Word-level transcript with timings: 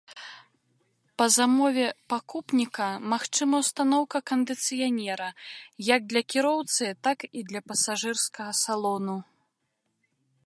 Па 1.21 1.25
замове 1.33 1.83
пакупніка 2.13 2.87
магчыма 3.13 3.55
ўстаноўка 3.63 4.17
кандыцыянера, 4.31 5.27
як 5.95 6.01
для 6.13 6.23
кіроўцы, 6.35 6.83
так 7.09 7.17
і 7.43 7.45
пасажырскага 7.73 8.53
салону. 8.65 9.17